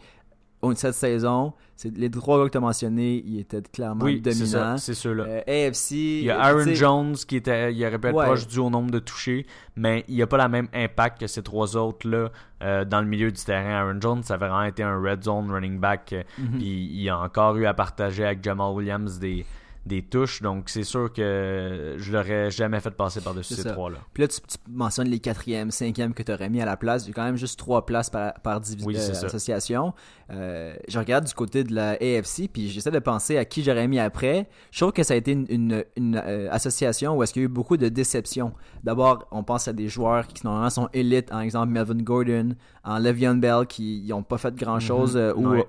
[0.61, 1.51] Au- Cette saison,
[1.83, 4.77] les trois gars que tu as mentionnés, ils étaient clairement Oui, dominants.
[4.77, 5.25] c'est ceux-là.
[5.27, 5.91] Euh, AFC.
[6.19, 8.23] Il y a Aaron Jones qui était, il aurait pu être Ouais.
[8.25, 11.27] proche du au nombre de touchés, mais il n'y a pas la même impact que
[11.27, 12.29] ces trois autres-là
[12.61, 13.71] euh, dans le milieu du terrain.
[13.85, 16.57] Aaron Jones, ça a vraiment été un red zone running back, euh, Mhm.
[16.59, 19.45] puis il a encore eu à partager avec Jamal Williams des,
[19.85, 23.97] des touches, donc c'est sûr que je l'aurais jamais fait passer par-dessus ces trois-là.
[24.13, 27.05] Puis là, tu, tu mentionnes les quatrièmes, cinquièmes que tu aurais mis à la place.
[27.05, 29.93] Il y a quand même juste trois places par, par division Oui, association.
[30.31, 33.87] Euh, je regarde du côté de la AFC, puis j'essaie de penser à qui j'aurais
[33.89, 34.47] mis après.
[34.71, 37.45] Je trouve que ça a été une, une- une, euh, association où est-ce qu'il y
[37.45, 38.53] a eu beaucoup de déceptions.
[38.85, 42.99] D'abord, on pense à des joueurs qui normalement sont élites, par exemple Melvin Gordon, en
[42.99, 45.21] Le'Veon Bell, qui n'ont pas fait grand-chose Mhm.
[45.21, 45.65] euh, ou, Ouais.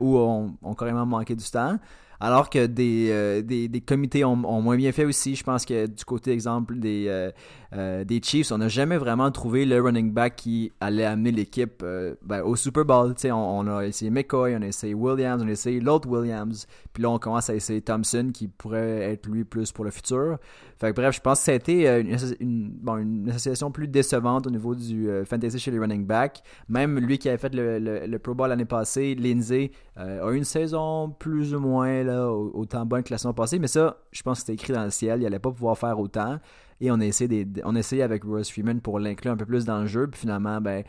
[0.62, 1.78] ont carrément manqué du temps.
[2.24, 5.36] Alors que des, euh, des, comités ont, moins bien fait aussi.
[5.36, 7.30] Je pense que du côté, exemple, des, euh,
[7.74, 11.84] euh, des Chiefs, on n'a jamais vraiment trouvé le running back qui allait amener l'équipe
[12.22, 13.14] ben, au Super Bowl.
[13.26, 16.66] On, on a essayé McCoy, on a essayé Williams, on a essayé l'autre Williams.
[16.94, 20.38] Puis là, on commence à essayer Thompson qui pourrait être lui plus pour le futur.
[20.78, 24.74] Fait bref, je pense que ça a été une, une- association plus décevante au niveau
[24.74, 26.42] du fantasy chez les running backs.
[26.70, 31.10] Même lui qui avait fait le, le, Pro Bowl l'année passée, Lindsay, a une saison
[31.10, 33.58] plus ou moins là, au- autant bonne que la saison passée.
[33.58, 35.20] Mais ça, je pense que c'était écrit dans le ciel.
[35.22, 36.38] Il allait pas pouvoir faire autant.
[36.80, 39.46] Et on a essayé, des- on a essayé avec Royce Freeman pour l'inclure un peu
[39.46, 40.06] plus dans le jeu.
[40.08, 40.84] Puis finalement, ben,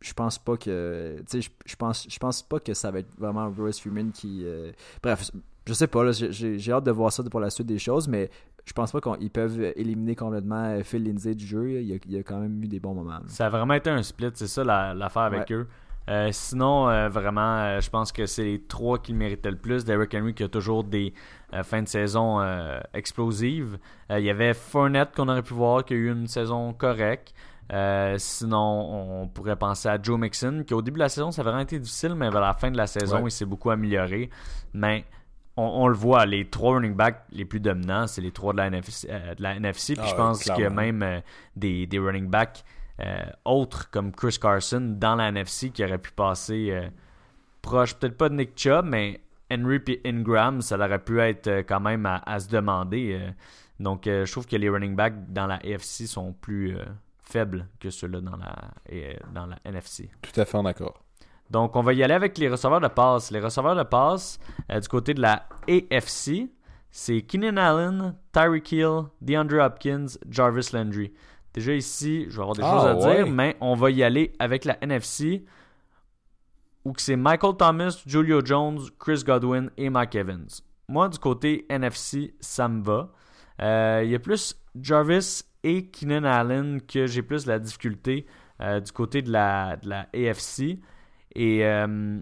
[0.00, 1.16] je pense pas que.
[1.20, 4.12] Tu sais, je, je pense, je pense pas que ça va être vraiment Royce Freeman
[4.12, 4.42] qui.
[4.44, 4.70] euh,
[5.02, 5.30] bref,
[5.66, 6.10] je sais pas.
[6.12, 8.08] j'ai- hâte de voir ça pour la suite des choses.
[8.08, 8.30] Mais
[8.66, 11.80] je pense pas qu'ils peuvent éliminer complètement euh, Phil Lindsay du jeu.
[11.80, 13.10] Il y a, il y a quand même eu des bons moments.
[13.12, 13.22] là.
[13.28, 15.66] Ça a vraiment été un split, c'est ça la- l'affaire avec eux.
[16.10, 19.56] Euh, sinon, euh, vraiment, euh, je pense que c'est les trois qui le méritaient le
[19.56, 19.84] plus.
[19.84, 21.14] Derrick Henry qui a toujours des
[21.62, 22.40] fins de saison
[22.94, 23.78] explosives.
[24.10, 27.32] Il y avait Fournette qu'on aurait pu voir qui a eu une saison correcte.
[28.18, 31.50] Sinon, on pourrait penser à Joe Mixon qui au début de la saison, ça avait
[31.50, 33.22] vraiment été difficile, mais vers la fin de la saison, Ouais.
[33.26, 34.30] il s'est beaucoup amélioré.
[34.72, 35.04] Mais
[35.56, 38.58] on, on le voit, les trois running backs les plus dominants, c'est les trois de
[38.58, 39.06] la NFC.
[39.08, 39.94] de la NFC.
[39.94, 40.76] Puis Ah je ouais, pense qu'il y a clairement.
[40.76, 41.22] même
[41.56, 42.64] des, des running backs
[43.44, 46.88] autres comme Chris Carson dans la NFC qui aurait pu passer euh,
[47.62, 51.62] proche, peut-être pas de Nick Chubb, mais Henry et Ingram, ça aurait pu être euh,
[51.66, 53.18] quand même à, à se demander.
[53.20, 53.30] euh.
[53.80, 56.84] donc euh, je trouve que les running backs dans la AFC sont plus euh,
[57.22, 58.54] faibles que ceux-là dans la,
[58.92, 60.10] euh, dans la NFC.
[60.22, 61.02] Tout à fait en accord.
[61.50, 63.30] Donc, on va y aller avec les receveurs de passe.
[63.30, 64.38] Les receveurs de passe,
[64.72, 66.48] euh, du côté de la AFC,
[66.90, 71.12] c'est Keenan Allen, Tyreek Hill, DeAndre Hopkins, Jarvis Landry.
[71.54, 73.16] Déjà ici, je vais avoir des Ah, choses à ouais.
[73.24, 75.44] dire, mais on va y aller avec la NFC,
[76.84, 80.48] où que c'est Michael Thomas, Julio Jones, Chris Godwin et Mike Evans.
[80.88, 83.10] Moi, du côté NFC, ça me va.
[83.62, 88.26] Euh, Il y a plus Jarvis et Keenan Allen que j'ai plus la difficulté
[88.60, 90.78] euh, du côté de la, de la AFC.
[91.36, 92.20] Et euh,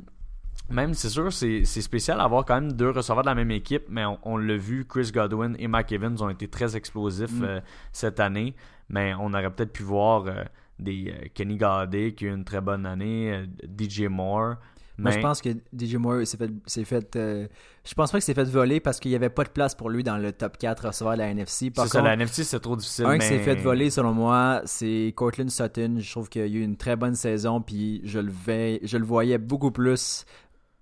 [0.71, 3.85] même, c'est sûr, c'est c'est spécial d'avoir quand même deux receveurs de la même équipe,
[3.89, 7.61] mais on, on l'a vu, Chris Godwin et Mike Evans ont été très explosifs Mm.
[7.93, 8.55] cette année,
[8.93, 10.45] mais on aurait peut-être pu voir euh,
[10.83, 13.47] des euh, Kenny Galladay qui a eu une très bonne année, euh,
[13.79, 14.57] DJ Moore.
[14.99, 17.49] Moi, Mais je pense que DJ Moore s'est fait, s'est fait euh,
[17.83, 19.89] je pense pas que c'est fait voler parce qu'il y avait pas de place pour
[19.89, 21.71] lui dans le top 4 receveurs de la NFC.
[21.71, 23.07] Par c'est ça, contre, la NFC, c'est trop difficile.
[23.07, 23.19] un mais...
[23.19, 25.97] qui s'est fait voler, selon moi, c'est Cortland Sutton.
[25.99, 29.05] Je trouve qu'il a eu une très bonne saison, puis je le, vais, je le
[29.05, 30.27] voyais beaucoup plus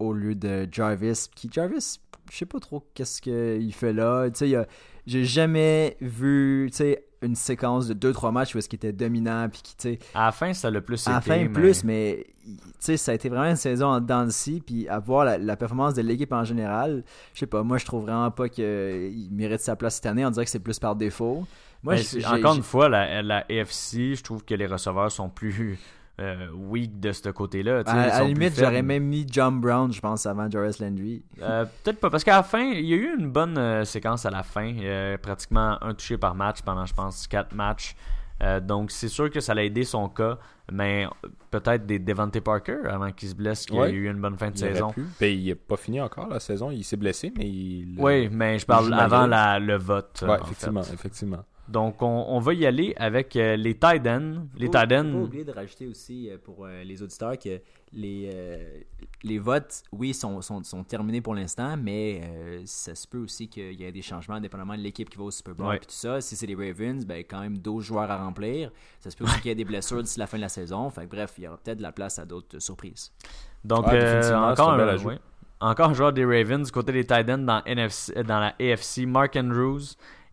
[0.00, 1.28] au lieu de Jarvis.
[1.34, 4.28] Qui Jarvis, je sais pas trop qu'est-ce qu'il fait là.
[4.30, 4.66] Tu sais,
[5.06, 9.48] j'ai jamais vu, tu sais, une séquence de 2-3 matchs où est-ce qu'il était dominant,
[9.50, 12.56] puis qui, À la fin, ça l'a plus à la fin mais- plus, mais tu
[12.78, 15.56] sais, ça a été vraiment une saison en dents de puis à voir la, la
[15.56, 17.04] performance de l'équipe en général,
[17.34, 20.30] je sais pas, moi je trouve vraiment pas qu'il mérite sa place cette année, on
[20.30, 21.46] dirait que c'est plus par défaut.
[21.82, 25.78] Moi, Ben, encore une fois, la, la AFC, je trouve que les receveurs sont plus
[26.20, 27.82] euh, weak de ce côté-là.
[27.86, 31.22] à, la limite, j'aurais même mis John Brown, je pense, avant Joris Landry.
[31.40, 34.26] Euh, Peut-être pas, parce qu'à la fin, il y a eu une bonne euh, séquence
[34.26, 34.74] à la fin.
[35.22, 37.94] Pratiquement un touché par match pendant, je pense, quatre matchs.
[38.42, 40.38] Euh, donc, c'est sûr que ça l'a aidé son cas,
[40.72, 41.06] mais
[41.50, 43.88] peut-être des Devante Parker avant qu'il se blesse, qu'il Ouais.
[43.88, 44.94] a eu une bonne fin de Il saison.
[45.20, 46.70] Ben, il n'a pas fini encore la saison.
[46.70, 47.96] Il s'est blessé, mais il.
[47.98, 50.22] Oui, mais je parle avant la, le vote.
[50.22, 50.94] Ouais, en effectivement, fait.
[50.94, 51.44] effectivement.
[51.70, 54.44] Donc, on, on va y aller avec euh, les ends.
[54.56, 57.60] Les Faut- tight faut oublier de rajouter aussi euh, pour euh, les auditeurs que
[57.92, 58.80] les, euh,
[59.22, 63.48] les votes, oui, sont, sont, sont terminés pour l'instant, mais euh, ça se peut aussi
[63.48, 65.76] qu'il y ait des changements dépendamment de l'équipe qui va au Super Bowl Ouais.
[65.76, 66.20] et tout ça.
[66.20, 68.72] Si c'est les Ravens, ben, quand même 12 joueurs à remplir.
[68.98, 70.90] Ça se peut aussi qu'il y ait des blessures d'ici la fin de la saison.
[70.90, 73.12] Fait que, bref, il y aura peut-être de la place à d'autres surprises.
[73.64, 75.18] Donc, Ouais, euh, encore, un
[75.62, 79.36] encore un joueur des Ravens du côté des Titans dans, NFC, dans la AFC, Mark
[79.36, 79.82] Andrews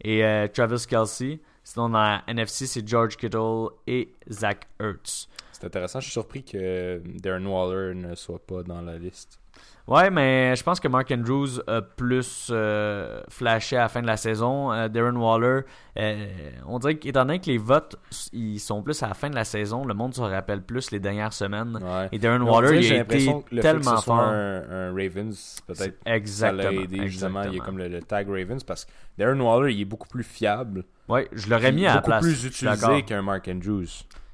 [0.02, 1.40] et euh, Travis Kelsey.
[1.64, 5.28] Sinon, dans la NFC, c'est George Kittle et Zach Ertz.
[5.52, 6.00] C'est intéressant.
[6.00, 9.40] Je suis surpris que Darren Waller ne soit pas dans la liste.
[9.88, 14.06] Ouais, mais je pense que Mark Andrews a plus euh, flashé à la fin de
[14.08, 14.70] la saison.
[14.74, 15.62] Euh, Darren Waller,
[15.98, 16.28] euh,
[16.66, 17.96] on dirait qu'étant donné que les votes
[18.34, 21.00] ils sont plus à la fin de la saison, le monde se rappelle plus les
[21.00, 21.80] dernières semaines.
[21.82, 22.10] Ouais.
[22.12, 24.20] Et Darren Waller, il a été le fait que tellement fort.
[24.20, 26.64] un, un Ravens, peut-être C'est- ça Exactement.
[26.64, 27.30] l'a aidé justement.
[27.44, 27.66] Il y a exactement.
[27.66, 30.84] comme le, le tag Ravens parce que Darren Waller, il est beaucoup plus fiable.
[31.08, 32.24] Ouais, je l'aurais mis à la beaucoup place.
[32.24, 32.90] plus suis d'accord.
[32.90, 33.86] utilisé qu'un Mark Andrews.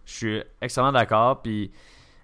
[0.06, 1.44] Je suis extrêmement d'accord.
[1.44, 1.72] Puis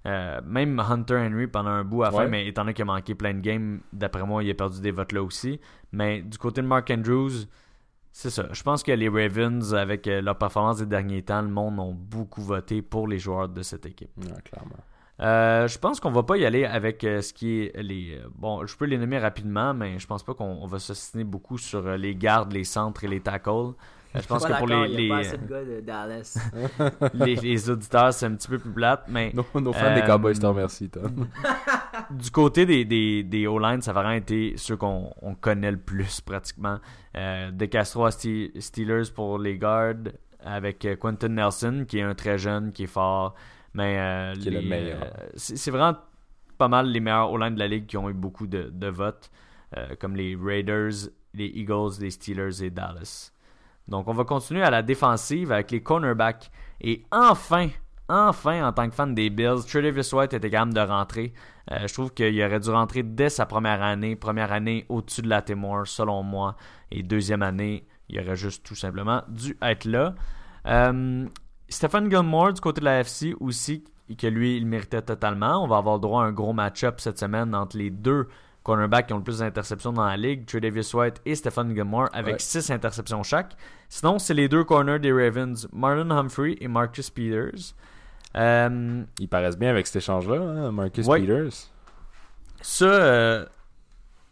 [0.05, 2.27] euh, même Hunter Henry pendant un bout à la fin, Ouais.
[2.29, 4.91] mais étant donné qu'il a manqué plein de games, d'après moi, il a perdu des
[4.91, 5.59] votes là aussi.
[5.91, 7.45] Mais du côté de Mark Andrews,
[8.11, 8.47] c'est ça.
[8.51, 11.93] Je pense que les Ravens, avec euh, leur performance des derniers temps, le monde ont
[11.93, 14.09] beaucoup voté pour les joueurs de cette équipe.
[14.17, 14.75] Ouais, clairement.
[15.21, 18.17] Euh, je pense qu'on va pas y aller avec euh, ce qui est les.
[18.17, 21.25] euh, bon, je peux les nommer rapidement, mais je pense pas qu'on on va s'assiner
[21.25, 23.73] beaucoup sur les gardes, les centres et les tackles.
[24.15, 26.37] Euh, je pense que pour les, les, euh, gars de Dallas.
[27.13, 30.05] les, les auditeurs, c'est un petit peu plus plate, mais Nos, nos fans des Euh,
[30.07, 31.27] Cowboys te remercient, Tom.
[32.09, 35.77] du côté des, des, des O-line, ça a vraiment été ceux qu'on on connaît le
[35.77, 36.79] plus pratiquement.
[37.15, 42.03] Euh, de Castro à Ste- Steelers pour les gardes, avec euh, Quentin Nelson, qui est
[42.03, 43.35] un très jeune, qui est fort.
[43.75, 45.03] Mais euh, Qui est le les, meilleur.
[45.03, 45.97] euh, c'est vraiment
[46.57, 49.29] pas mal les meilleurs O-line de la ligue qui ont eu beaucoup de, de votes,
[49.77, 53.31] euh, comme les Raiders, les Eagles, les Steelers et Dallas.
[53.89, 56.51] Donc on va continuer à la défensive avec les cornerbacks.
[56.81, 57.69] Et enfin,
[58.07, 61.33] enfin, en tant que fan des Bills, Tredavious White était capable de rentrer.
[61.71, 64.15] Euh, je trouve qu'il aurait dû rentrer dès sa première année.
[64.15, 66.55] Première année au-dessus de la Timor, selon moi.
[66.91, 70.13] Et deuxième année, il aurait juste tout simplement dû être là.
[70.67, 71.27] Euh,
[71.67, 73.83] Stephen Gilmore du côté de la FC aussi,
[74.17, 75.63] que lui, il méritait totalement.
[75.63, 78.27] On va avoir droit à un gros match-up cette semaine entre les deux
[78.69, 82.33] cornerbacks qui ont le plus d'interceptions dans la ligue, Tredavious White et Stephen Gilmore, avec
[82.35, 82.39] Ouais.
[82.39, 83.55] 6 interceptions chaque.
[83.89, 87.73] Sinon, c'est les deux corners des Ravens, Marlon Humphrey et Marcus Peters.
[88.37, 91.19] Euh, Ils paraissent bien avec cet échange-là, hein, Marcus Ouais.
[91.21, 91.53] Peters.
[92.61, 93.45] Ça, euh,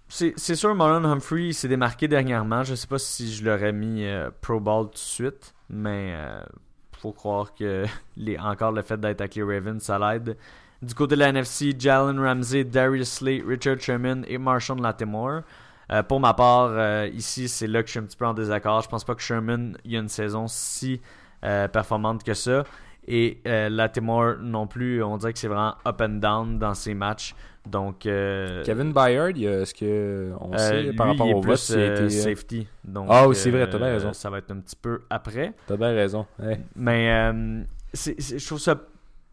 [0.10, 2.64] c'est sûr, Marlon Humphrey s'est démarqué dernièrement.
[2.64, 6.16] Je sais pas si je l'aurais mis euh, Pro Bowl tout de suite, mais
[7.00, 7.86] faut croire que
[8.18, 10.38] les, encore le fait d'être avec les Ravens, ça l'aide.
[10.82, 15.42] Du côté de la NFC, Jalen Ramsey, Darius Slay, Richard Sherman et Marshawn Latimore.
[15.92, 18.34] Euh, pour ma part, euh, ici, c'est là que je suis un petit peu en
[18.34, 18.82] désaccord.
[18.82, 21.02] Je pense pas que Sherman y a une saison si
[21.44, 22.64] euh, performante que ça.
[23.08, 27.34] Et Latimore non plus, on dirait que c'est vraiment up and down dans ses matchs.
[27.66, 31.80] Donc, Kevin Byard, est-ce que on sait lui, par rapport il est au plus vote
[31.80, 32.68] été, safety.
[32.84, 34.12] Donc, Ah oui, c'est vrai, t'as bien raison.
[34.12, 35.54] Ça va être un petit peu après.
[35.68, 36.26] T'as bien raison.
[36.76, 37.34] Mais
[37.94, 38.78] je trouve ça.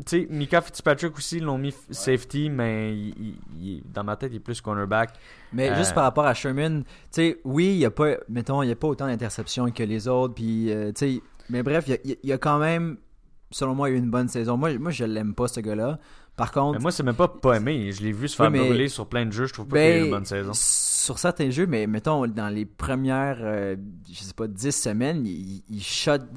[0.05, 4.31] Tu sais, Mika Fitzpatrick aussi, l'ont mis safety, mais il- il- il- dans ma tête,
[4.33, 5.11] il est plus cornerback.
[5.53, 8.63] Mais Euh, juste par rapport à Sherman, tu sais, oui, il y a pas, mettons,
[8.63, 11.87] il y a pas autant d'interceptions que les autres, puis, euh, tu sais, mais bref,
[11.87, 12.97] y y, il y a quand même,
[13.55, 14.57] selon moi, eu une bonne saison.
[14.57, 16.01] Moi, moi je l'aime pas, ce gars-là.
[16.35, 17.93] Par contre, Mais moi, c'est même pas pas aimé.
[17.93, 19.47] Je l'ai vu se faire Oui, mais- brûler sur plein de jeux.
[19.47, 20.51] Je trouve pas qu'il ait eu ben, une bonne saison.
[20.53, 23.77] sur certains jeux, mais mettons, dans les premières, euh,
[24.11, 25.83] je sais pas, 10 semaines, il, il,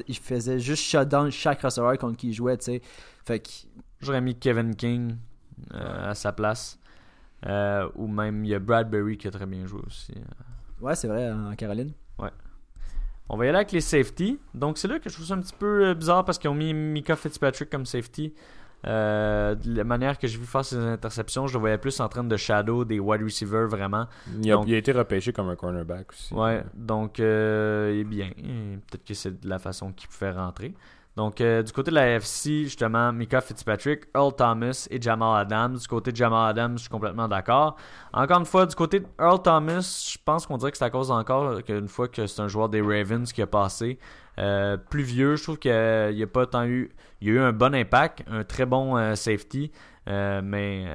[0.08, 2.82] il faisait juste shutdown chaque receveur contre qui il jouait, tu sais.
[3.26, 3.50] Fait que,
[4.00, 5.16] J'aurais mis Kevin King
[5.74, 6.78] euh, à sa place.
[7.48, 10.14] Euh, ou même, il y a Bradbury qui a très bien joué aussi.
[10.82, 11.94] ouais, c'est vrai, en Caroline.
[13.30, 14.40] On va y aller avec les safety.
[14.54, 16.56] Donc c'est là que je trouve ça un petit peu euh, bizarre parce qu'ils ont
[16.56, 18.34] mis Mika Fitzpatrick comme safety.
[18.86, 22.08] Euh, de la manière que j'ai vu faire ses interceptions, je le voyais plus en
[22.08, 24.06] train de shadow des wide receivers vraiment.
[24.42, 26.34] Il a, Donc- il a été repêché comme un cornerback aussi.
[26.34, 28.30] Ouais, donc euh, il est bien.
[28.36, 30.74] Peut-être que c'est de la façon qu'il pouvait rentrer.
[31.18, 35.76] Donc euh, du côté de la FC, justement, Mika Fitzpatrick, Earl Thomas et Jamal Adams.
[35.76, 37.76] Du côté de Jamal Adams, je suis complètement d'accord.
[38.14, 40.92] Encore une fois, du côté de Earl Thomas, je pense qu'on dirait que c'est à
[40.92, 43.98] cause encore qu'une fois que c'est un joueur des Ravens qui a passé.
[44.38, 46.92] Euh, plus vieux, je trouve qu'il a pas tant eu.
[47.20, 49.72] Il y a eu un bon impact, un très bon euh, safety.
[50.06, 50.86] Mais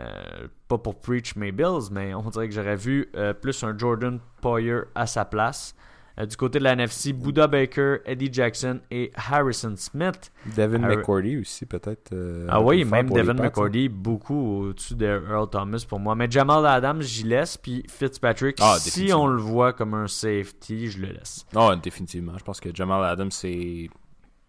[0.68, 4.82] pas pour preach mes Bills, mais on dirait que j'aurais vu plus un Jordan Poyer
[4.94, 5.74] à sa place.
[6.20, 10.30] Euh, du côté de la NFC, Buda Baker, Eddie Jackson et Harrison Smith.
[10.56, 12.12] Devin Harry- McCourty aussi, peut-être.
[12.12, 13.46] euh, ah oui, même Devin Pats, hein.
[13.46, 16.14] McCourty, beaucoup au-dessus de Earl Thomas pour moi.
[16.14, 17.56] Mais Jamal Adams, j'y laisse.
[17.56, 21.46] Puis Fitzpatrick, Ah, si on le voit comme un safety, je le laisse.
[21.54, 22.36] Non, définitivement.
[22.38, 23.88] Je pense que Jamal Adams, c'est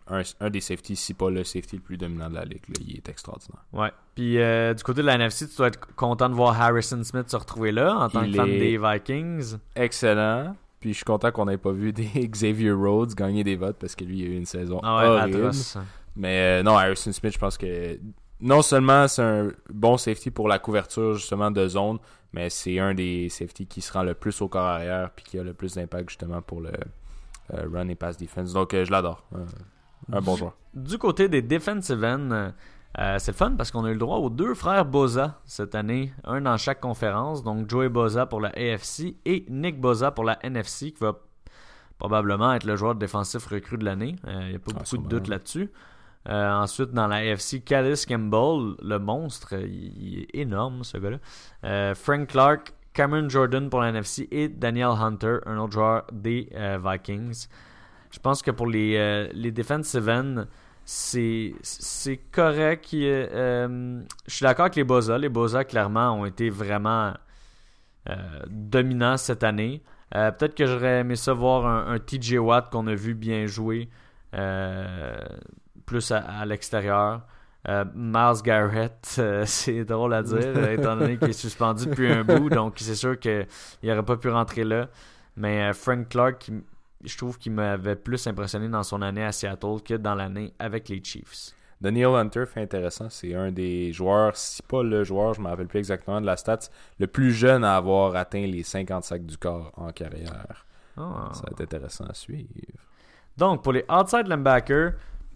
[0.08, 2.64] un, un des safeties, si pas le safety le plus dominant de la ligue.
[2.68, 2.76] là.
[2.86, 3.64] Il est extraordinaire.
[3.72, 3.92] Ouais.
[4.16, 7.30] Puis euh, du côté de la NFC, tu dois être content de voir Harrison Smith
[7.30, 9.56] se retrouver là en tant que fan des Vikings.
[9.78, 10.58] Excellent.
[10.84, 13.96] Puis je suis content qu'on n'ait pas vu des Xavier Rhodes gagner des votes parce
[13.96, 15.52] que lui, il a eu une saison Ah ouais, horrible.
[16.18, 17.98] Mais euh, non, Harrison Smith, je pense que
[18.42, 22.00] non seulement c'est un bon safety pour la couverture justement de zone,
[22.34, 25.40] mais c'est un des safety qui se rend le plus au corps arrière puis qui
[25.40, 26.72] a le plus d'impact justement pour le
[27.54, 28.52] euh, run et pass defense.
[28.52, 29.24] Donc euh, je l'adore.
[30.12, 30.58] Un bon joueur.
[30.74, 32.52] Du côté des defensive ends,
[33.00, 35.40] euh, euh, c'est le fun parce qu'on a eu le droit aux deux frères Boza
[35.46, 37.44] cette année, un dans chaque conférence.
[37.44, 41.18] Donc Joey Boza pour la AFC et Nick Boza pour la NFC, qui va
[41.98, 44.16] probablement être le joueur défensif recru de l'année.
[44.28, 45.72] Euh, Il n'y a pas Ah, beaucoup de doute là-dessus.
[46.30, 51.18] Euh, ensuite, dans la AFC, Callis Campbell, le monstre, il, est énorme ce gars-là.
[51.66, 56.50] Euh, Frank Clark, Cameron Jordan pour la NFC et Daniel Hunter, un autre joueur des
[56.56, 57.48] euh, Vikings.
[58.12, 60.46] Je pense que pour les, euh, les defensive ends,
[60.86, 61.54] c'est
[62.32, 62.90] correct.
[62.94, 65.18] euh, je suis d'accord avec les Boza.
[65.18, 67.14] Les Boza, clairement, ont été vraiment
[68.10, 68.16] euh,
[68.50, 69.82] dominants cette année.
[70.16, 73.46] Euh, Peut-être que j'aurais aimé ça voir un, un TJ Watt qu'on a vu bien
[73.46, 73.90] jouer
[75.86, 77.22] plus à, à l'extérieur.
[77.96, 82.74] Miles Garrett, c'est drôle à dire, étant donné qu'il est suspendu depuis un bout, donc
[82.78, 83.48] c'est sûr qu'il
[83.84, 84.90] n'aurait pas pu rentrer là.
[85.38, 86.62] Mais Frank Clark, qui-
[87.04, 90.90] je trouve qu'il m'avait plus impressionné dans son année à Seattle que dans l'année avec
[90.90, 91.52] les Chiefs.
[91.82, 95.50] Daniel Hunter, fait intéressant, c'est un des joueurs, si pas le joueur, je ne me
[95.50, 99.26] rappelle plus exactement de la stats, le plus jeune à avoir atteint les 50 sacs
[99.26, 100.66] du corps en carrière.
[100.96, 101.30] Ah.
[101.34, 102.48] Ça va être intéressant à suivre.
[103.36, 104.94] Donc, pour les outside linebackers,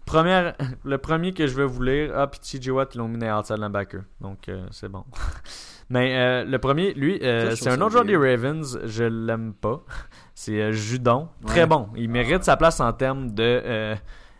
[0.08, 3.18] première, le premier que je vais vous lire, ah, puis TJ Watt, ils l'ont mis
[3.18, 4.02] dans outside linebacker.
[4.20, 5.04] Donc, euh, c'est bon.
[5.90, 8.16] Mais euh, le premier, lui, euh, c'est un autre joueur des.
[8.16, 9.84] Ravens, je l'aime pas.
[10.34, 11.28] C'est Judon.
[11.46, 11.88] Très bon.
[11.96, 13.96] Il mérite sa place en termes de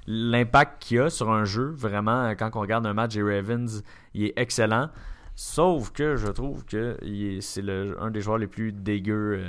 [0.07, 1.75] l'impact qu'il a sur un jeu.
[1.77, 3.83] Vraiment, quand on regarde un match des Ravens,
[4.15, 4.91] il est excellent.
[5.35, 6.97] Sauf que je trouve que
[7.41, 7.65] c'est
[7.99, 9.43] un des joueurs les plus dégueux.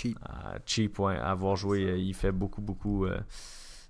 [0.00, 0.18] Cheap.
[0.24, 1.94] à cheap, ouais, à avoir joué.
[1.96, 3.06] Il fait beaucoup, beaucoup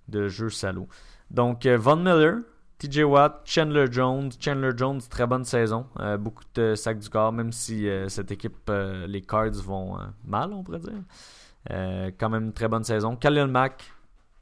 [0.09, 0.89] de jeux salauds.
[1.33, 2.41] Donc, euh, Von Miller,
[2.83, 4.31] TJ Watt, Chandler Jones.
[4.41, 5.87] Chandler Jones, très bonne saison.
[6.01, 9.99] Euh, beaucoup de sacs du corps, même si euh, cette équipe, euh, les Cards, vont
[10.25, 12.13] mal, on pourrait dire.
[12.19, 13.15] Quand même une très bonne saison.
[13.15, 13.85] Khalil Mack,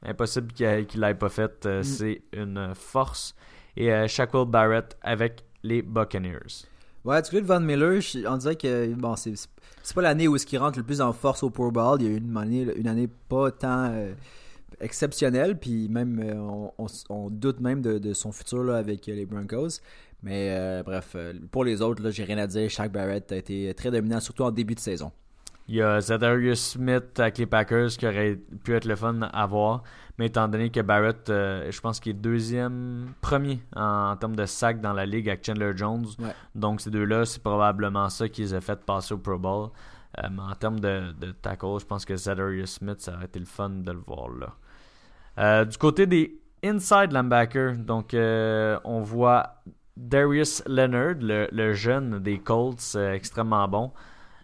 [0.03, 1.65] impossible qu'il ne l'ait pas fait.
[1.65, 1.83] Mm.
[1.83, 3.35] C'est une force.
[3.77, 6.65] Et Shaquille Barrett avec les Buccaneers.
[7.05, 9.33] Ouais, du côté de Von Miller, on dirait que bon, c'est
[9.83, 12.01] c'est pas l'année où est-ce qu'il rentre le plus en force au Pro Bowl.
[12.01, 13.93] Il y a eu une année, une année pas tant
[14.79, 18.77] exceptionnelle, puis même euh, on, on s- on doute même de, de son futur là,
[18.77, 19.79] avec euh, les Broncos.
[20.23, 21.15] Mais euh, bref,
[21.51, 22.69] pour les autres, j'ai rien à dire.
[22.69, 25.11] Shaq Barrett a été très dominant, surtout en début de saison.
[25.67, 29.45] Il y a Zadarius Smith avec les Packers qui aurait pu être le fun à
[29.45, 29.83] voir.
[30.17, 34.35] Mais étant donné que Barrett, euh, je pense qu'il est deuxième, premier en, en termes
[34.35, 36.05] de sacs dans la ligue avec Chandler Jones.
[36.19, 36.33] Ouais.
[36.53, 39.69] Donc ces deux-là, c'est probablement ça qui les a fait passer au Pro Bowl.
[40.17, 43.45] Euh, mais en termes de, tackle, je pense que Zadarius Smith, ça aurait été le
[43.45, 44.53] fun de le voir là.
[45.37, 49.61] Euh, du côté des inside linebackers, donc euh, on voit
[49.95, 53.91] Darius Leonard, le, jeune des Colts, extrêmement bon.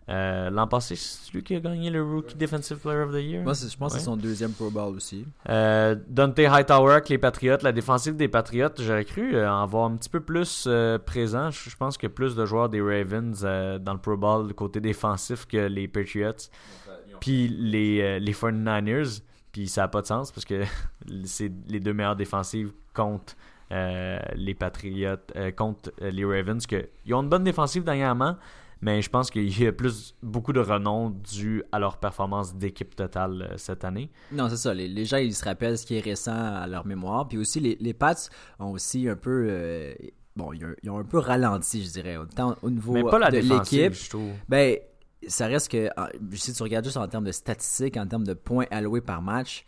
[0.09, 3.43] Euh, L'an passé, c'est lui qui a gagné le Rookie Defensive Player of the Year?
[3.43, 5.25] Moi, je pense que c'est son deuxième Pro Bowl aussi.
[5.49, 9.85] Euh, Dante Hightower avec les Patriots, la défensive des Patriots, j'aurais cru euh, en voir
[9.85, 11.51] un petit peu plus euh, présent.
[11.51, 14.47] Je pense qu'il y a plus de joueurs des Ravens euh, dans le Pro Bowl
[14.47, 16.31] du côté défensif que les Patriots.
[17.19, 19.21] Puis les, euh, les 49ers.
[19.51, 20.63] Puis ça n'a pas de sens parce que
[21.25, 23.35] c'est les deux meilleures défensives contre
[23.71, 26.65] euh, les Patriots, euh, contre euh, les Ravens.
[26.65, 28.37] Que, ils ont une bonne défensive dernièrement,
[28.81, 32.95] mais je pense qu'il y a plus beaucoup de renom dû à leur performance d'équipe
[32.95, 34.09] totale euh, cette année.
[34.31, 34.73] Non, c'est ça.
[34.73, 37.27] Les, les gens, ils se rappellent ce qui est récent à leur mémoire.
[37.27, 38.15] Puis aussi, les, les Pats
[38.59, 39.47] ont aussi un peu.
[39.49, 39.93] euh,
[40.35, 43.19] bon, ils ont, ils ont un peu ralenti, je dirais, autant au niveau Mais pas
[43.19, 43.93] la de l'équipe.
[44.47, 44.77] Ben,
[45.27, 48.33] ça reste que, ah, si tu regardes juste en termes de statistiques, en termes de
[48.33, 49.65] points alloués par match,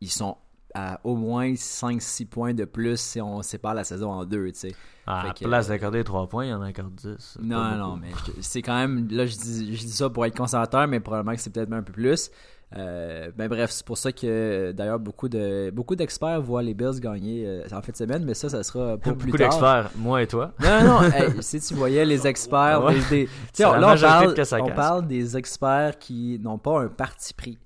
[0.00, 0.36] ils sont
[0.76, 4.58] à au moins 5-6 points de plus si on sépare la saison en deux, tu
[4.60, 4.72] sais.
[5.06, 7.16] À la Fait que- place d'accorder 3 points, il y en a encore 10.
[7.18, 8.00] C'est Non, non, beaucoup.
[8.00, 9.06] mais c'est quand même.
[9.10, 11.80] Là, je dis, je dis ça pour être conservateur, mais probablement que c'est peut-être même
[11.80, 12.30] un peu plus.
[12.76, 16.98] Euh, ben bref, c'est pour ça que d'ailleurs beaucoup de beaucoup d'experts voient les Bills
[16.98, 19.50] gagner euh, en fin de semaine, mais ça, ça sera pour plus Beaucoup tard.
[19.50, 20.52] d'experts, moi et toi.
[20.60, 21.02] Non, non, non.
[21.12, 22.96] hey, si tu voyais les experts, Ouais.
[23.08, 23.28] des-
[23.60, 27.56] là, on parle, à on parle des experts qui n'ont pas un parti pris.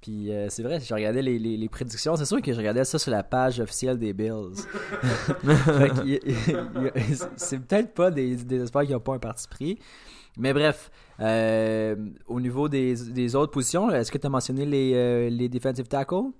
[0.00, 2.56] Puis euh, c'est vrai, si je regardais les, les, les prédictions, c'est sûr que je
[2.58, 4.54] regardais ça sur la page officielle des Bills.
[7.36, 9.78] C'est peut-être pas des, des experts qui n'ont pas un parti pris.
[10.38, 14.92] Mais bref, euh, au niveau des, des autres positions, est-ce que tu as mentionné les,
[14.94, 16.30] euh, les defensive tackles?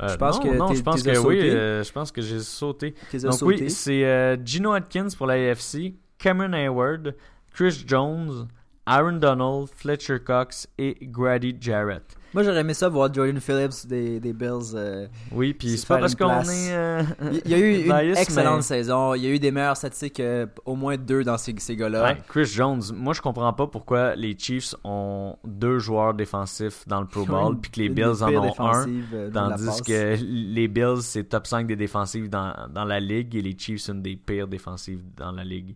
[0.00, 1.40] Euh, Je pense non, que non, je pense que oui.
[1.40, 2.94] euh, je pense que j'ai sauté.
[3.22, 7.16] Donc oui, c'est euh, Gino Atkins pour la AFC, Cameron Hayward,
[7.52, 8.46] Chris Jones,
[8.86, 12.04] Aaron Donald, Fletcher Cox et Grady Jarrett.
[12.34, 14.74] Moi, j'aurais aimé ça voir Jordan Phillips des, des Bills.
[14.74, 16.72] euh, Oui, puis c'est pas parce qu'on est.
[16.74, 17.02] euh,
[17.44, 19.14] Il y a eu une bias, excellente mais- saison.
[19.14, 22.04] Il y a eu des meilleures statistiques, euh, au moins deux dans ces, ces gars-là.
[22.04, 27.00] Ouais, Chris Jones, moi je comprends pas pourquoi les Chiefs ont deux joueurs défensifs dans
[27.00, 28.86] le Pro Bowl puis que les Bills en ont un.
[29.32, 33.56] Tandis que les Bills, c'est top 5 des défensives dans, dans la ligue et les
[33.58, 35.74] Chiefs, une des pires défensives dans la ligue.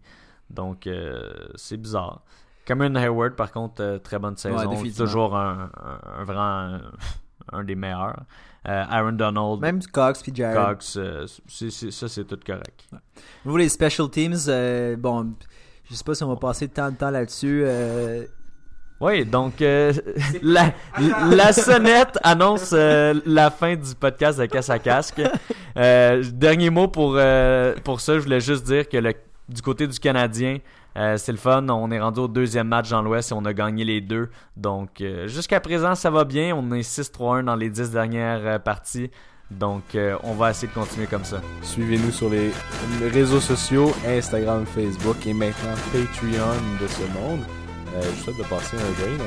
[0.51, 0.87] Donc,
[1.55, 2.23] c'est bizarre.
[2.65, 4.57] Cameron Hayward, par contre, euh, très bonne saison.
[4.71, 5.05] définitivement.
[5.07, 6.79] toujours un, un, un vraiment
[7.53, 8.23] un des meilleurs.
[8.69, 10.57] Euh, Aaron Donald, Même Cox puis Jared.
[10.57, 12.85] Cox, euh, ça c'est tout correct.
[13.45, 15.33] Au niveau des special teams, euh, bon,
[15.91, 17.65] je sais pas si on va passer tant de temps là-dessus.
[19.01, 19.93] Oui, donc euh,
[20.43, 20.73] la,
[21.31, 25.21] la sonnette annonce la fin du podcast de Casse à Casque.
[25.75, 27.19] Dernier mot pour,
[27.83, 29.13] pour ça, je voulais juste dire que le,
[29.49, 30.59] du côté du Canadien,
[30.97, 31.67] euh, c'est le fun.
[31.69, 34.31] On est rendu au deuxième match dans l'Ouest et on a gagné les deux.
[34.57, 36.55] Donc euh, jusqu'à présent, ça va bien.
[36.57, 39.11] On est 6-3-1 dans les 10 dernières euh, parties.
[39.51, 39.83] Donc
[40.23, 41.43] on va essayer de continuer comme ça.
[41.61, 42.53] Suivez-nous sur les
[43.11, 47.41] réseaux sociaux, Instagram, Facebook et maintenant Patreon de ce monde.
[48.01, 49.19] Je vous souhaite de passer un joyeux.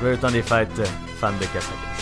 [0.00, 0.80] Joyeux temps des fêtes,
[1.20, 1.97] fans de Casque.